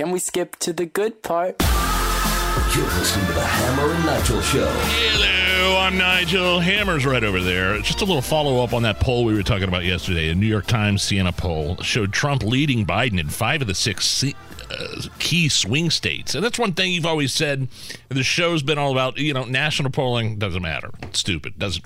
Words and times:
Can 0.00 0.12
we 0.12 0.18
skip 0.18 0.56
to 0.60 0.72
the 0.72 0.86
good 0.86 1.22
part? 1.22 1.60
You're 1.60 2.86
listening 2.86 3.26
to 3.26 3.32
the 3.34 3.44
Hammer 3.44 3.92
and 3.92 4.06
Nigel 4.06 4.40
Show. 4.40 4.66
Hello, 4.66 5.76
I'm 5.76 5.98
Nigel. 5.98 6.58
Hammer's 6.58 7.04
right 7.04 7.22
over 7.22 7.38
there. 7.38 7.78
Just 7.80 8.00
a 8.00 8.06
little 8.06 8.22
follow 8.22 8.64
up 8.64 8.72
on 8.72 8.82
that 8.84 8.98
poll 8.98 9.26
we 9.26 9.34
were 9.34 9.42
talking 9.42 9.68
about 9.68 9.84
yesterday. 9.84 10.30
A 10.30 10.34
New 10.34 10.46
York 10.46 10.66
Times 10.66 11.02
Siena 11.02 11.32
poll 11.32 11.76
showed 11.82 12.14
Trump 12.14 12.42
leading 12.42 12.86
Biden 12.86 13.20
in 13.20 13.28
five 13.28 13.60
of 13.60 13.66
the 13.66 13.74
six 13.74 14.24
uh, 14.24 15.02
key 15.18 15.50
swing 15.50 15.90
states. 15.90 16.34
And 16.34 16.42
that's 16.42 16.58
one 16.58 16.72
thing 16.72 16.92
you've 16.92 17.04
always 17.04 17.34
said. 17.34 17.68
The 18.08 18.22
show's 18.22 18.62
been 18.62 18.78
all 18.78 18.92
about, 18.92 19.18
you 19.18 19.34
know, 19.34 19.44
national 19.44 19.90
polling 19.90 20.38
doesn't 20.38 20.62
matter. 20.62 20.88
It's 21.02 21.18
stupid. 21.18 21.58
Doesn't 21.58 21.84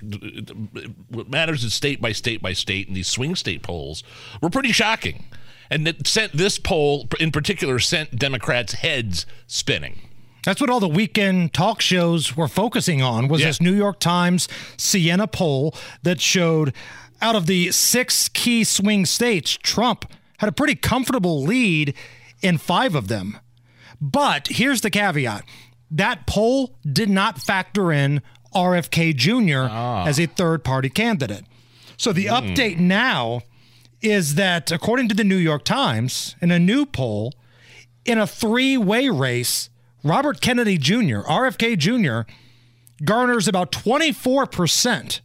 what 1.10 1.28
matters 1.28 1.64
is 1.64 1.74
state 1.74 2.00
by 2.00 2.12
state 2.12 2.40
by 2.40 2.52
state. 2.52 2.86
And 2.86 2.96
these 2.96 3.08
swing 3.08 3.34
state 3.34 3.64
polls 3.64 4.04
were 4.40 4.50
pretty 4.50 4.70
shocking. 4.70 5.24
And 5.70 5.86
that 5.86 6.06
sent 6.06 6.32
this 6.32 6.58
poll 6.58 7.08
in 7.18 7.32
particular 7.32 7.78
sent 7.78 8.18
Democrats' 8.18 8.74
heads 8.74 9.26
spinning. 9.46 10.00
That's 10.44 10.60
what 10.60 10.68
all 10.68 10.80
the 10.80 10.88
weekend 10.88 11.54
talk 11.54 11.80
shows 11.80 12.36
were 12.36 12.48
focusing 12.48 13.00
on 13.00 13.28
was 13.28 13.40
yeah. 13.40 13.46
this 13.48 13.60
New 13.62 13.72
York 13.72 13.98
Times 13.98 14.46
Siena 14.76 15.26
poll 15.26 15.74
that 16.02 16.20
showed 16.20 16.74
out 17.22 17.34
of 17.34 17.46
the 17.46 17.72
six 17.72 18.28
key 18.28 18.62
swing 18.64 19.06
states, 19.06 19.56
Trump 19.56 20.04
had 20.38 20.48
a 20.48 20.52
pretty 20.52 20.74
comfortable 20.74 21.42
lead 21.42 21.94
in 22.42 22.58
five 22.58 22.94
of 22.94 23.08
them. 23.08 23.38
But 24.00 24.48
here's 24.48 24.82
the 24.82 24.90
caveat. 24.90 25.44
That 25.90 26.26
poll 26.26 26.76
did 26.84 27.08
not 27.08 27.38
factor 27.38 27.90
in 27.90 28.20
RFK 28.54 29.16
Jr. 29.16 29.68
Ah. 29.70 30.06
as 30.06 30.20
a 30.20 30.26
third 30.26 30.62
party 30.62 30.90
candidate. 30.90 31.44
So 31.96 32.12
the 32.12 32.26
mm. 32.26 32.54
update 32.54 32.78
now 32.78 33.42
is 34.04 34.34
that 34.34 34.70
according 34.70 35.08
to 35.08 35.14
the 35.14 35.24
New 35.24 35.36
York 35.36 35.64
Times, 35.64 36.36
in 36.40 36.50
a 36.50 36.58
new 36.58 36.84
poll, 36.84 37.32
in 38.04 38.18
a 38.18 38.26
three 38.26 38.76
way 38.76 39.08
race, 39.08 39.70
Robert 40.02 40.42
Kennedy 40.42 40.76
Jr., 40.76 41.20
RFK 41.22 41.78
Jr., 41.78 42.30
garners 43.04 43.48
about 43.48 43.72
24% 43.72 45.20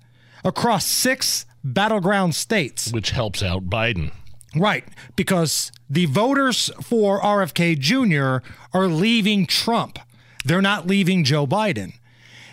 across 0.46 0.86
six 0.86 1.46
battleground 1.64 2.36
states. 2.36 2.92
Which 2.92 3.12
helps 3.12 3.44
out 3.44 3.70
Biden. 3.70 4.12
Right, 4.56 4.86
because 5.16 5.72
the 5.90 6.06
voters 6.06 6.72
for 6.82 7.22
RFK 7.22 7.78
Jr. 7.78 8.48
are 8.74 8.88
leaving 8.88 9.46
Trump. 9.46 10.00
They're 10.46 10.62
not 10.62 10.88
leaving 10.88 11.24
Joe 11.24 11.46
Biden. 11.46 11.94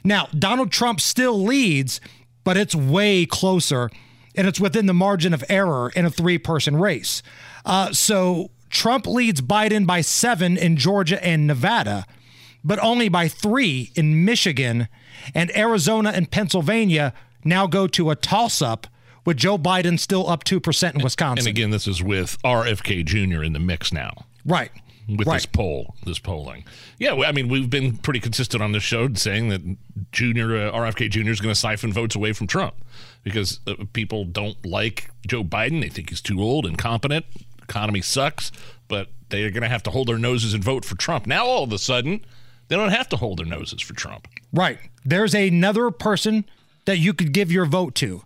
Now, 0.05 0.29
Donald 0.37 0.73
Trump 0.73 1.01
still 1.01 1.43
leads, 1.43 2.01
but 2.45 2.57
it's 2.57 2.75
way 2.75 3.25
closer 3.25 3.91
and 4.37 4.47
it's 4.47 4.61
within 4.61 4.87
the 4.87 4.95
margin 4.95 5.33
of 5.34 5.45
error 5.48 5.91
in 5.95 6.05
a 6.05 6.11
three 6.11 6.39
person 6.39 6.77
race. 6.77 7.23
Uh, 7.65 7.92
so 7.92 8.51
Trump 8.70 9.06
leads 9.06 9.41
Biden 9.41 9.87
by 9.87 10.01
seven 10.01 10.56
in 10.56 10.77
Georgia 10.77 11.23
and 11.25 11.47
Nevada, 11.47 12.06
but 12.64 12.79
only 12.81 13.09
by 13.09 13.29
three 13.29 13.91
in 13.95 14.25
Michigan. 14.25 14.89
And 15.34 15.57
Arizona 15.57 16.11
and 16.14 16.31
Pennsylvania 16.31 17.12
now 17.45 17.67
go 17.67 17.86
to 17.89 18.11
a 18.11 18.17
toss 18.17 18.61
up 18.61 18.86
with 19.24 19.36
Joe 19.36 19.58
Biden 19.58 19.98
still 19.98 20.29
up 20.29 20.45
2% 20.45 20.95
in 20.95 21.03
Wisconsin. 21.03 21.48
And 21.48 21.57
again, 21.57 21.70
this 21.70 21.89
is 21.89 22.03
with 22.03 22.41
RFK 22.42 23.05
Jr. 23.05 23.42
in 23.42 23.53
the 23.53 23.58
mix 23.58 23.92
now. 23.92 24.27
Right. 24.45 24.70
With 25.08 25.28
right. 25.28 25.34
this 25.34 25.46
poll, 25.46 25.94
this 26.05 26.18
polling. 26.18 26.64
Yeah, 26.98 27.14
I 27.14 27.30
mean, 27.30 27.48
we've 27.48 27.70
been 27.70 27.96
pretty 27.96 28.18
consistent 28.18 28.61
on 28.61 28.72
this 28.72 28.83
show 28.83 29.12
saying 29.14 29.50
that 29.50 29.77
Junior, 30.11 30.56
uh, 30.56 30.72
RFK 30.72 31.11
Jr. 31.11 31.30
is 31.30 31.40
going 31.40 31.55
to 31.55 31.58
siphon 31.58 31.92
votes 31.92 32.17
away 32.17 32.33
from 32.33 32.48
Trump 32.48 32.74
because 33.22 33.61
uh, 33.68 33.74
people 33.92 34.24
don't 34.24 34.64
like 34.67 35.11
Joe 35.27 35.44
Biden. 35.44 35.80
They 35.80 35.90
think 35.90 36.11
he's 36.11 36.20
too 36.20 36.42
old, 36.42 36.67
incompetent, 36.67 37.24
economy 37.62 38.02
sucks, 38.02 38.50
but 38.89 39.08
they 39.28 39.44
are 39.44 39.50
going 39.50 39.62
to 39.62 39.68
have 39.68 39.83
to 39.84 39.90
hold 39.90 40.08
their 40.08 40.18
noses 40.18 40.55
and 40.55 40.64
vote 40.64 40.84
for 40.84 40.96
Trump. 40.96 41.27
Now, 41.27 41.46
all 41.46 41.62
of 41.62 41.73
a 41.73 41.78
sudden, 41.78 42.24
they 42.68 42.77
don't 42.77 42.90
have 42.90 43.08
to 43.11 43.17
hold 43.17 43.38
their 43.38 43.46
noses 43.46 43.80
for 43.83 43.94
Trump. 43.94 44.27
Right. 44.52 44.78
There's 45.05 45.34
another 45.34 45.90
person 45.90 46.44
that 46.84 46.98
you 46.98 47.14
could 47.14 47.33
give 47.33 47.52
your 47.52 47.67
vote 47.67 47.94
to. 47.96 48.23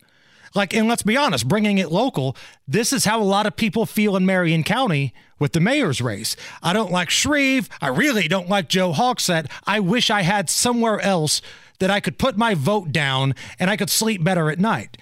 Like, 0.54 0.74
and 0.74 0.88
let's 0.88 1.02
be 1.02 1.16
honest, 1.16 1.46
bringing 1.46 1.78
it 1.78 1.92
local, 1.92 2.36
this 2.66 2.92
is 2.92 3.04
how 3.04 3.20
a 3.20 3.24
lot 3.24 3.46
of 3.46 3.56
people 3.56 3.86
feel 3.86 4.16
in 4.16 4.26
Marion 4.26 4.64
County 4.64 5.14
with 5.38 5.52
the 5.52 5.60
mayor's 5.60 6.00
race. 6.00 6.36
I 6.62 6.72
don't 6.72 6.90
like 6.90 7.08
Shreve. 7.08 7.68
I 7.80 7.88
really 7.88 8.26
don't 8.26 8.48
like 8.48 8.68
Joe 8.68 8.92
Hogsett. 8.92 9.50
I 9.66 9.80
wish 9.80 10.10
I 10.10 10.22
had 10.22 10.50
somewhere 10.50 11.00
else 11.00 11.40
that 11.78 11.90
I 11.90 12.00
could 12.00 12.18
put 12.18 12.36
my 12.36 12.54
vote 12.54 12.92
down 12.92 13.34
and 13.58 13.70
I 13.70 13.76
could 13.76 13.90
sleep 13.90 14.24
better 14.24 14.50
at 14.50 14.58
night. 14.58 14.96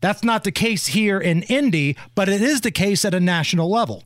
That's 0.00 0.22
not 0.22 0.44
the 0.44 0.52
case 0.52 0.88
here 0.88 1.18
in 1.18 1.42
Indy, 1.44 1.96
but 2.14 2.28
it 2.28 2.42
is 2.42 2.60
the 2.60 2.70
case 2.70 3.04
at 3.04 3.14
a 3.14 3.20
national 3.20 3.70
level. 3.70 4.04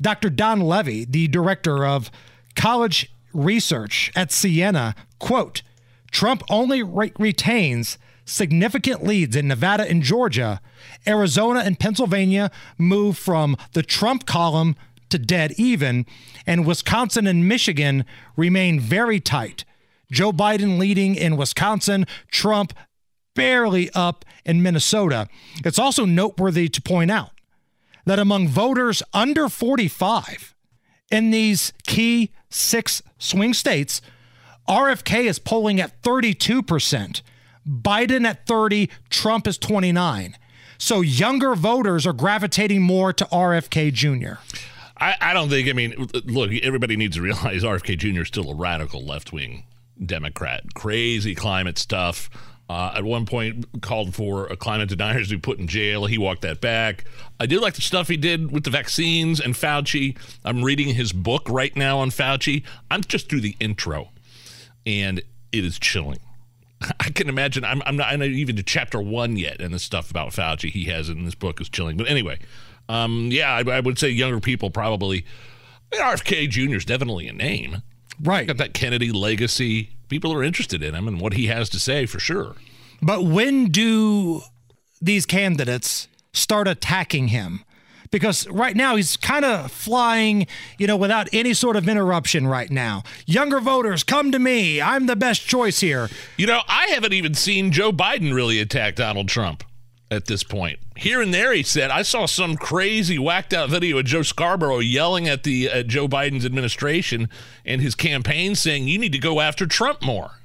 Dr. 0.00 0.30
Don 0.30 0.60
Levy, 0.60 1.04
the 1.04 1.28
director 1.28 1.84
of 1.84 2.10
college 2.54 3.12
research 3.32 4.10
at 4.14 4.32
Siena, 4.32 4.94
quote, 5.18 5.62
Trump 6.10 6.42
only 6.48 6.82
re- 6.82 7.12
retains 7.18 7.98
significant 8.24 9.04
leads 9.04 9.36
in 9.36 9.48
Nevada 9.48 9.88
and 9.88 10.02
Georgia, 10.02 10.60
Arizona 11.06 11.60
and 11.60 11.78
Pennsylvania 11.78 12.50
move 12.78 13.18
from 13.18 13.56
the 13.72 13.82
Trump 13.82 14.26
column 14.26 14.76
to 15.10 15.18
dead 15.18 15.52
even, 15.56 16.06
and 16.46 16.66
Wisconsin 16.66 17.26
and 17.26 17.48
Michigan 17.48 18.04
remain 18.36 18.80
very 18.80 19.20
tight. 19.20 19.64
Joe 20.10 20.32
Biden 20.32 20.78
leading 20.78 21.14
in 21.14 21.36
Wisconsin, 21.36 22.06
Trump 22.30 22.72
barely 23.34 23.90
up 23.94 24.24
in 24.44 24.62
Minnesota. 24.62 25.28
It's 25.64 25.78
also 25.78 26.04
noteworthy 26.04 26.68
to 26.68 26.82
point 26.82 27.10
out 27.10 27.30
that 28.06 28.18
among 28.18 28.48
voters 28.48 29.02
under 29.12 29.48
45 29.48 30.54
in 31.10 31.30
these 31.30 31.72
key 31.86 32.30
six 32.50 33.02
swing 33.18 33.54
states, 33.54 34.00
RFK 34.68 35.24
is 35.24 35.38
polling 35.38 35.80
at 35.80 36.00
32%. 36.02 37.22
Biden 37.66 38.24
at 38.26 38.46
30, 38.46 38.90
Trump 39.10 39.46
is 39.46 39.58
29. 39.58 40.36
So 40.78 41.00
younger 41.00 41.54
voters 41.54 42.06
are 42.06 42.12
gravitating 42.12 42.82
more 42.82 43.12
to 43.12 43.24
RFK 43.26 43.92
Jr. 43.92 44.40
I, 44.96 45.16
I 45.20 45.32
don't 45.32 45.48
think, 45.48 45.68
I 45.68 45.72
mean, 45.72 46.08
look, 46.24 46.52
everybody 46.62 46.96
needs 46.96 47.16
to 47.16 47.22
realize 47.22 47.62
RFK 47.62 47.98
Jr. 47.98 48.22
is 48.22 48.28
still 48.28 48.50
a 48.50 48.54
radical 48.54 49.04
left 49.04 49.32
wing 49.32 49.64
Democrat. 50.04 50.74
Crazy 50.74 51.34
climate 51.34 51.78
stuff. 51.78 52.30
Uh, 52.66 52.94
at 52.96 53.04
one 53.04 53.26
point, 53.26 53.82
called 53.82 54.14
for 54.14 54.46
a 54.46 54.56
climate 54.56 54.88
deniers 54.88 55.28
to 55.28 55.34
be 55.34 55.40
put 55.40 55.58
in 55.58 55.66
jail. 55.66 56.06
He 56.06 56.16
walked 56.16 56.40
that 56.42 56.62
back. 56.62 57.04
I 57.38 57.44
did 57.44 57.60
like 57.60 57.74
the 57.74 57.82
stuff 57.82 58.08
he 58.08 58.16
did 58.16 58.50
with 58.50 58.64
the 58.64 58.70
vaccines 58.70 59.38
and 59.38 59.54
Fauci. 59.54 60.16
I'm 60.46 60.64
reading 60.64 60.94
his 60.94 61.12
book 61.12 61.42
right 61.50 61.76
now 61.76 61.98
on 61.98 62.08
Fauci. 62.08 62.62
I'm 62.90 63.02
just 63.02 63.28
through 63.28 63.42
the 63.42 63.54
intro, 63.60 64.08
and 64.86 65.18
it 65.52 65.64
is 65.64 65.78
chilling. 65.78 66.20
I 67.00 67.10
can 67.10 67.28
imagine. 67.28 67.64
I'm, 67.64 67.82
I'm 67.86 67.96
not, 67.96 68.12
I'm 68.12 68.18
not 68.20 68.28
even 68.28 68.56
to 68.56 68.62
chapter 68.62 69.00
one 69.00 69.36
yet, 69.36 69.60
and 69.60 69.72
the 69.72 69.78
stuff 69.78 70.10
about 70.10 70.30
Fauci 70.30 70.70
he 70.70 70.84
has 70.84 71.08
in 71.08 71.24
this 71.24 71.34
book 71.34 71.60
is 71.60 71.68
chilling. 71.68 71.96
But 71.96 72.08
anyway, 72.08 72.38
um, 72.88 73.28
yeah, 73.30 73.52
I, 73.52 73.60
I, 73.70 73.80
would 73.80 73.98
say 73.98 74.08
younger 74.10 74.40
people 74.40 74.70
probably. 74.70 75.24
I 75.92 75.96
mean, 75.96 76.04
RFK 76.04 76.48
Jr. 76.48 76.76
is 76.76 76.84
definitely 76.84 77.28
a 77.28 77.32
name. 77.32 77.82
Right. 78.20 78.46
Got 78.46 78.58
that 78.58 78.74
Kennedy 78.74 79.12
legacy. 79.12 79.90
People 80.08 80.32
are 80.32 80.42
interested 80.42 80.82
in 80.82 80.94
him 80.94 81.08
and 81.08 81.20
what 81.20 81.34
he 81.34 81.46
has 81.46 81.68
to 81.70 81.80
say 81.80 82.06
for 82.06 82.18
sure. 82.18 82.56
But 83.02 83.24
when 83.24 83.66
do 83.66 84.42
these 85.00 85.26
candidates 85.26 86.08
start 86.32 86.68
attacking 86.68 87.28
him? 87.28 87.64
Because 88.14 88.48
right 88.48 88.76
now 88.76 88.94
he's 88.94 89.16
kind 89.16 89.44
of 89.44 89.72
flying, 89.72 90.46
you 90.78 90.86
know, 90.86 90.96
without 90.96 91.28
any 91.32 91.52
sort 91.52 91.74
of 91.74 91.88
interruption 91.88 92.46
right 92.46 92.70
now. 92.70 93.02
Younger 93.26 93.58
voters, 93.58 94.04
come 94.04 94.30
to 94.30 94.38
me. 94.38 94.80
I'm 94.80 95.06
the 95.06 95.16
best 95.16 95.44
choice 95.44 95.80
here. 95.80 96.08
You 96.36 96.46
know, 96.46 96.60
I 96.68 96.86
haven't 96.90 97.12
even 97.12 97.34
seen 97.34 97.72
Joe 97.72 97.90
Biden 97.90 98.32
really 98.32 98.60
attack 98.60 98.94
Donald 98.94 99.28
Trump 99.28 99.64
at 100.12 100.26
this 100.26 100.44
point. 100.44 100.78
Here 100.96 101.20
and 101.20 101.34
there, 101.34 101.52
he 101.52 101.64
said, 101.64 101.90
I 101.90 102.02
saw 102.02 102.26
some 102.26 102.56
crazy 102.56 103.18
whacked 103.18 103.52
out 103.52 103.68
video 103.68 103.98
of 103.98 104.04
Joe 104.04 104.22
Scarborough 104.22 104.78
yelling 104.78 105.26
at 105.26 105.42
the 105.42 105.68
uh, 105.68 105.82
Joe 105.82 106.06
Biden's 106.06 106.46
administration 106.46 107.28
and 107.64 107.80
his 107.80 107.96
campaign 107.96 108.54
saying, 108.54 108.86
you 108.86 108.96
need 108.96 109.10
to 109.10 109.18
go 109.18 109.40
after 109.40 109.66
Trump 109.66 110.02
more. 110.02 110.38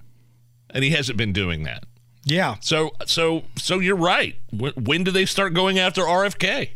And 0.72 0.84
he 0.84 0.90
hasn't 0.90 1.20
been 1.20 1.34
doing 1.34 1.66
that. 1.66 1.84
Yeah. 2.24 2.56
So, 2.62 2.96
so, 3.06 3.44
so 3.58 3.78
you're 3.78 3.96
right. 3.96 4.38
When, 4.52 4.74
when 4.74 5.04
do 5.04 5.12
they 5.12 5.28
start 5.28 5.54
going 5.54 5.78
after 5.78 6.02
RFK? 6.02 6.72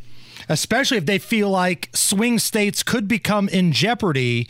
Especially 0.50 0.98
if 0.98 1.06
they 1.06 1.20
feel 1.20 1.50
like 1.50 1.90
swing 1.94 2.40
states 2.40 2.84
could 2.84 3.08
become 3.08 3.48
in 3.50 3.72
jeopardy 3.72 4.48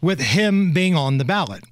with 0.00 0.20
him 0.20 0.72
being 0.72 0.94
on 0.94 1.18
the 1.18 1.24
ballot. 1.24 1.64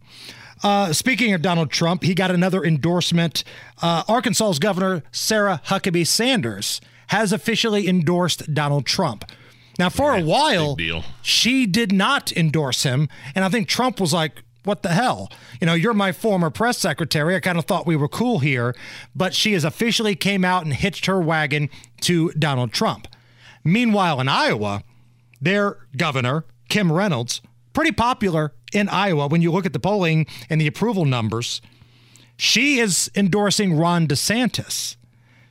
Uh, 0.63 0.93
speaking 0.93 1.33
of 1.33 1.41
Donald 1.43 1.71
Trump, 1.71 2.03
he 2.03 2.15
got 2.15 2.31
another 2.31 2.63
endorsement. 2.65 3.45
Uh, 3.81 4.03
Arkansas's 4.09 4.59
Governor 4.59 5.03
Sarah 5.11 5.61
Huckabee 5.67 6.07
Sanders 6.07 6.81
has 7.09 7.33
officially 7.33 7.89
endorsed 7.89 8.53
Donald 8.55 8.87
Trump. 8.87 9.25
Now, 9.79 9.89
for 9.89 10.15
Yeah, 10.15 10.23
a 10.23 10.25
while, 10.25 10.77
she 11.23 11.65
did 11.67 11.93
not 11.93 12.31
endorse 12.33 12.83
him. 12.83 13.09
And 13.35 13.45
I 13.45 13.49
think 13.49 13.69
Trump 13.69 13.99
was 13.99 14.13
like, 14.13 14.43
what 14.65 14.83
the 14.83 14.91
hell? 14.91 15.31
You 15.59 15.67
know, 15.67 15.73
you're 15.73 15.95
my 15.95 16.13
former 16.13 16.51
press 16.51 16.77
secretary. 16.77 17.35
I 17.35 17.41
kind 17.41 17.59
of 17.59 17.65
thought 17.65 17.87
we 17.87 17.97
were 17.97 18.09
cool 18.09 18.41
here. 18.41 18.75
But 19.17 19.35
she 19.35 19.55
has 19.55 19.65
officially 19.65 20.15
came 20.15 20.45
out 20.45 20.65
and 20.65 20.75
hitched 20.75 21.07
her 21.07 21.19
wagon 21.19 21.71
to 22.03 22.31
Donald 22.33 22.73
Trump. 22.73 23.09
Meanwhile, 23.65 24.21
in 24.21 24.29
Iowa, 24.29 24.83
their 25.41 25.79
governor, 25.97 26.45
Kim 26.69 26.93
Reynolds, 26.93 27.41
pretty 27.73 27.93
popular 27.93 28.53
in 28.73 28.89
Iowa 28.89 29.29
when 29.29 29.43
you 29.43 29.53
look 29.53 29.67
at 29.67 29.73
the 29.73 29.81
polling 29.81 30.27
and 30.49 30.61
the 30.61 30.67
approval 30.67 31.05
numbers. 31.05 31.61
She 32.37 32.79
is 32.79 33.11
endorsing 33.15 33.77
Ron 33.77 34.07
DeSantis. 34.07 34.97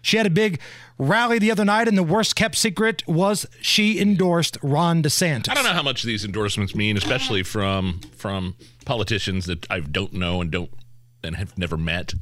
She 0.02 0.18
had 0.18 0.26
a 0.26 0.32
big 0.32 0.60
rally 0.98 1.40
the 1.40 1.52
other 1.52 1.66
night, 1.66 1.88
and 1.88 1.98
the 1.98 2.04
worst 2.04 2.36
kept 2.36 2.56
secret 2.56 3.08
was 3.08 3.46
she 3.62 4.00
endorsed 4.00 4.58
Ron 4.64 5.04
DeSantis. 5.04 5.50
I 5.50 5.54
don't 5.54 5.66
know 5.66 5.74
how 5.74 5.84
much 5.84 6.04
these 6.04 6.26
endorsements 6.26 6.76
mean, 6.76 6.98
especially 6.98 7.44
from 7.44 8.00
from 8.16 8.56
politicians 8.86 9.46
that 9.46 9.70
I 9.70 9.82
don't 9.82 10.14
know 10.14 10.42
and 10.42 10.50
don't 10.50 10.72
and 11.24 11.36
have 11.36 11.58
never 11.58 11.78
met. 11.78 12.14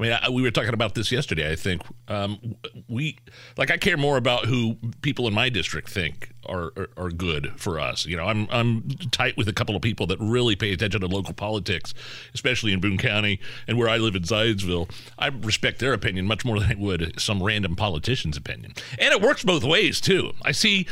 I 0.00 0.02
mean, 0.02 0.18
I, 0.22 0.30
we 0.30 0.40
were 0.40 0.50
talking 0.50 0.72
about 0.72 0.94
this 0.94 1.12
yesterday. 1.12 1.52
I 1.52 1.56
think 1.56 1.82
um, 2.08 2.56
we 2.88 3.18
like 3.58 3.70
I 3.70 3.76
care 3.76 3.98
more 3.98 4.16
about 4.16 4.46
who 4.46 4.76
people 5.02 5.28
in 5.28 5.34
my 5.34 5.50
district 5.50 5.90
think 5.90 6.32
are, 6.46 6.72
are 6.74 6.88
are 6.96 7.10
good 7.10 7.52
for 7.56 7.78
us. 7.78 8.06
You 8.06 8.16
know, 8.16 8.24
I'm 8.24 8.48
I'm 8.50 8.88
tight 9.10 9.36
with 9.36 9.46
a 9.46 9.52
couple 9.52 9.76
of 9.76 9.82
people 9.82 10.06
that 10.06 10.18
really 10.18 10.56
pay 10.56 10.72
attention 10.72 11.02
to 11.02 11.06
local 11.06 11.34
politics, 11.34 11.92
especially 12.32 12.72
in 12.72 12.80
Boone 12.80 12.96
County 12.96 13.40
and 13.68 13.76
where 13.76 13.90
I 13.90 13.98
live 13.98 14.14
in 14.16 14.22
Zionsville. 14.22 14.90
I 15.18 15.26
respect 15.26 15.80
their 15.80 15.92
opinion 15.92 16.26
much 16.26 16.46
more 16.46 16.58
than 16.58 16.70
I 16.70 16.76
would 16.76 17.20
some 17.20 17.42
random 17.42 17.76
politician's 17.76 18.38
opinion, 18.38 18.72
and 18.98 19.12
it 19.12 19.20
works 19.20 19.44
both 19.44 19.64
ways 19.64 20.00
too. 20.00 20.32
I 20.42 20.52
see 20.52 20.86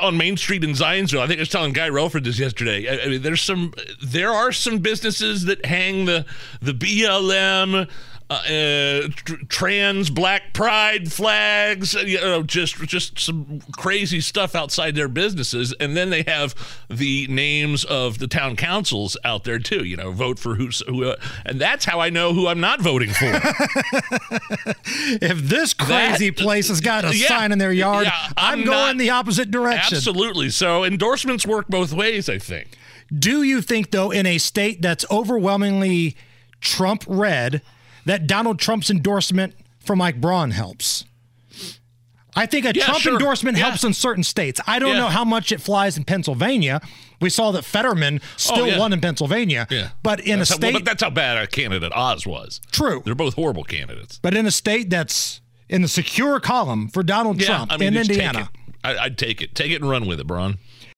on 0.00 0.16
Main 0.16 0.36
Street 0.36 0.62
in 0.62 0.70
Zionsville. 0.70 1.20
I 1.20 1.26
think 1.26 1.38
I 1.38 1.42
was 1.42 1.48
telling 1.48 1.72
Guy 1.72 1.88
Relford 1.88 2.24
this 2.24 2.38
yesterday. 2.38 2.88
I, 2.88 3.04
I 3.04 3.08
mean, 3.08 3.22
there's 3.22 3.42
some, 3.42 3.74
there 4.02 4.30
are 4.30 4.52
some 4.52 4.78
businesses 4.78 5.44
that 5.44 5.64
hang 5.66 6.04
the 6.04 6.24
the 6.60 6.72
BLM. 6.72 7.88
Uh, 8.30 8.32
uh, 8.34 9.08
tr- 9.14 9.34
trans 9.50 10.08
black 10.08 10.54
pride 10.54 11.12
flags, 11.12 11.94
uh, 11.94 12.00
you 12.00 12.18
know, 12.18 12.42
just 12.42 12.76
just 12.86 13.18
some 13.18 13.60
crazy 13.76 14.18
stuff 14.18 14.54
outside 14.54 14.94
their 14.94 15.08
businesses, 15.08 15.74
and 15.78 15.94
then 15.94 16.08
they 16.08 16.22
have 16.26 16.54
the 16.88 17.26
names 17.28 17.84
of 17.84 18.18
the 18.18 18.26
town 18.26 18.56
councils 18.56 19.14
out 19.24 19.44
there 19.44 19.58
too. 19.58 19.84
You 19.84 19.98
know, 19.98 20.10
vote 20.10 20.38
for 20.38 20.54
who's 20.54 20.80
who, 20.86 21.04
uh, 21.04 21.16
and 21.44 21.60
that's 21.60 21.84
how 21.84 22.00
I 22.00 22.08
know 22.08 22.32
who 22.32 22.46
I'm 22.48 22.60
not 22.60 22.80
voting 22.80 23.10
for. 23.10 23.26
If 25.20 25.38
this 25.42 25.74
crazy 25.74 26.30
That- 26.30 26.38
place 26.42 26.68
has 26.68 26.80
got 26.80 27.04
a 27.04 27.14
Yeah. 27.16 27.28
sign 27.28 27.52
in 27.52 27.58
their 27.58 27.72
yard, 27.72 28.06
Yeah, 28.06 28.12
I'm, 28.36 28.60
I'm 28.60 28.64
going 28.64 28.96
not- 28.96 28.98
the 28.98 29.10
opposite 29.10 29.50
direction. 29.50 29.96
Absolutely. 29.96 30.50
So 30.50 30.84
endorsements 30.84 31.46
work 31.46 31.68
both 31.68 31.92
ways. 31.92 32.28
I 32.28 32.38
think. 32.38 32.68
Do 33.16 33.42
you 33.42 33.60
think, 33.60 33.90
though, 33.90 34.10
in 34.10 34.24
a 34.26 34.38
state 34.38 34.80
that's 34.82 35.04
overwhelmingly 35.10 36.16
Trump 36.60 37.04
red, 37.06 37.60
that 38.04 38.26
Donald 38.26 38.58
Trump's 38.58 38.90
endorsement 38.90 39.54
for 39.80 39.94
Mike 39.96 40.20
Braun 40.20 40.50
helps? 40.52 41.04
I 42.36 42.46
think 42.46 42.64
a 42.66 42.72
Yeah, 42.74 42.84
Trump 42.86 43.00
sure. 43.00 43.12
endorsement 43.12 43.56
Yeah. 43.56 43.64
helps 43.68 43.84
in 43.84 43.94
certain 43.94 44.24
states. 44.24 44.60
I 44.66 44.78
don't 44.80 44.94
Yeah. 44.94 45.02
know 45.02 45.08
how 45.08 45.24
much 45.24 45.52
it 45.52 45.60
flies 45.60 45.96
in 45.96 46.02
Pennsylvania. 46.04 46.80
We 47.20 47.30
saw 47.30 47.52
that 47.52 47.64
Fetterman 47.64 48.20
still 48.36 48.70
Oh, 48.72 48.78
won 48.78 48.92
in 48.92 49.00
Pennsylvania. 49.00 49.68
Yeah. 49.70 49.90
But 50.02 50.18
in 50.20 50.40
That's 50.40 50.50
a 50.50 50.54
how- 50.54 50.58
well, 50.60 50.70
state, 50.72 50.74
but 50.74 50.84
that's 50.84 51.02
how 51.02 51.10
bad 51.10 51.38
a 51.38 51.46
candidate 51.46 51.92
Oz 51.94 52.26
was. 52.26 52.60
true. 52.72 53.02
They're 53.04 53.14
both 53.14 53.34
horrible 53.34 53.62
candidates. 53.62 54.18
But 54.20 54.34
in 54.34 54.46
a 54.46 54.50
state 54.50 54.90
that's 54.90 55.40
in 55.68 55.82
the 55.82 55.88
secure 55.88 56.40
column 56.40 56.88
for 56.88 57.04
Donald 57.04 57.38
Trump 57.40 57.72
I 57.72 57.76
mean, 57.76 57.94
in 57.94 58.00
Indiana. 58.00 58.50
I, 58.82 58.96
I'd 58.98 59.16
take 59.16 59.40
it. 59.40 59.54
Take 59.54 59.70
it 59.70 59.80
and 59.80 59.88
run 59.88 60.06
with 60.06 60.18
it, 60.18 60.26
Braun. 60.26 60.58